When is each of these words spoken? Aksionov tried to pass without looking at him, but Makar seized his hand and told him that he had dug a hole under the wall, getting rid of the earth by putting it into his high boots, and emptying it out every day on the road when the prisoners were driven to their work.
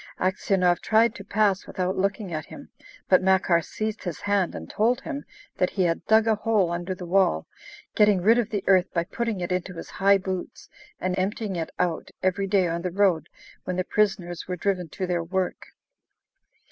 Aksionov 0.19 0.81
tried 0.81 1.13
to 1.13 1.23
pass 1.23 1.67
without 1.67 1.95
looking 1.95 2.33
at 2.33 2.47
him, 2.47 2.69
but 3.07 3.21
Makar 3.21 3.61
seized 3.61 4.03
his 4.03 4.21
hand 4.21 4.55
and 4.55 4.67
told 4.67 4.99
him 5.01 5.25
that 5.57 5.69
he 5.69 5.83
had 5.83 6.03
dug 6.07 6.25
a 6.25 6.33
hole 6.33 6.71
under 6.71 6.95
the 6.95 7.05
wall, 7.05 7.45
getting 7.93 8.19
rid 8.19 8.39
of 8.39 8.49
the 8.49 8.63
earth 8.65 8.91
by 8.95 9.03
putting 9.03 9.41
it 9.41 9.51
into 9.51 9.75
his 9.75 9.91
high 9.91 10.17
boots, 10.17 10.69
and 10.99 11.13
emptying 11.19 11.55
it 11.55 11.69
out 11.77 12.09
every 12.23 12.47
day 12.47 12.67
on 12.67 12.81
the 12.81 12.89
road 12.89 13.29
when 13.63 13.75
the 13.75 13.83
prisoners 13.83 14.47
were 14.47 14.55
driven 14.57 14.89
to 14.89 15.05
their 15.05 15.23
work. 15.23 15.67